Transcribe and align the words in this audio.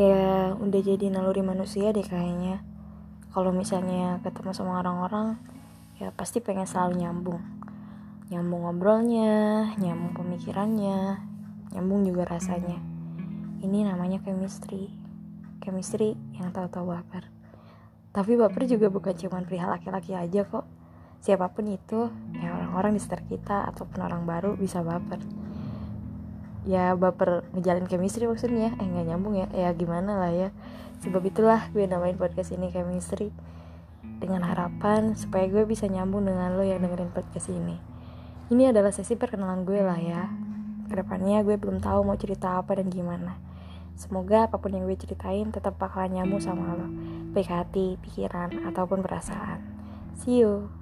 kayak 0.00 0.56
udah 0.64 0.80
jadi 0.80 1.12
naluri 1.12 1.44
manusia 1.44 1.92
deh 1.92 2.00
kayaknya. 2.00 2.64
Kalau 3.36 3.52
misalnya 3.52 4.16
ketemu 4.24 4.56
sama 4.56 4.80
orang-orang 4.80 5.36
ya 6.00 6.08
pasti 6.16 6.40
pengen 6.40 6.64
selalu 6.64 7.04
nyambung. 7.04 7.44
Nyambung 8.32 8.64
ngobrolnya 8.64 9.68
nyambung 9.76 10.16
pemikirannya 10.16 11.20
nyambung 11.76 12.08
juga 12.08 12.32
rasanya. 12.32 12.80
Ini 13.60 13.92
namanya 13.92 14.24
chemistry. 14.24 14.88
Chemistry 15.60 16.16
yang 16.32 16.48
tahu-tahu 16.48 16.96
baper. 16.96 17.28
Tapi 18.16 18.40
baper 18.40 18.64
juga 18.64 18.88
bukan 18.88 19.12
cuma 19.12 19.44
perihal 19.44 19.68
laki-laki 19.68 20.16
aja 20.16 20.48
kok. 20.48 20.64
Siapa 21.20 21.52
pun 21.52 21.68
itu 21.68 22.08
ya 22.40 22.56
orang-orang 22.56 22.96
di 22.96 23.04
sekitar 23.04 23.28
kita 23.28 23.56
ataupun 23.68 24.00
orang 24.00 24.24
baru 24.24 24.56
bisa 24.56 24.80
baper 24.80 25.20
ya 26.68 26.92
baper 26.96 27.46
ngejalin 27.56 27.86
chemistry 27.88 28.28
maksudnya. 28.28 28.74
Eh 28.76 28.86
nggak 28.86 29.06
nyambung 29.10 29.34
ya. 29.36 29.46
Ya 29.52 29.68
gimana 29.72 30.16
lah 30.20 30.32
ya. 30.32 30.48
Sebab 31.00 31.24
itulah 31.24 31.72
gue 31.72 31.84
namain 31.88 32.16
podcast 32.16 32.52
ini 32.52 32.68
chemistry. 32.72 33.32
Dengan 34.20 34.44
harapan 34.44 35.16
supaya 35.16 35.48
gue 35.48 35.64
bisa 35.64 35.88
nyambung 35.88 36.28
dengan 36.28 36.56
lo 36.56 36.64
yang 36.64 36.84
dengerin 36.84 37.12
podcast 37.12 37.48
ini. 37.48 37.80
Ini 38.50 38.74
adalah 38.74 38.92
sesi 38.92 39.16
perkenalan 39.16 39.64
gue 39.64 39.80
lah 39.80 40.00
ya. 40.00 40.28
Ke 40.90 41.00
depannya 41.00 41.40
gue 41.46 41.56
belum 41.56 41.80
tahu 41.80 42.04
mau 42.04 42.18
cerita 42.18 42.60
apa 42.60 42.76
dan 42.76 42.90
gimana. 42.90 43.38
Semoga 43.96 44.48
apa 44.48 44.56
pun 44.56 44.72
yang 44.72 44.88
gue 44.88 44.96
ceritain 44.96 45.48
tetap 45.52 45.76
bakalan 45.76 46.20
nyambung 46.20 46.40
sama 46.40 46.76
lo. 46.76 46.88
Baik 47.30 47.52
hati, 47.52 48.00
pikiran, 48.00 48.66
ataupun 48.66 49.04
perasaan. 49.04 49.60
See 50.18 50.42
you 50.42 50.79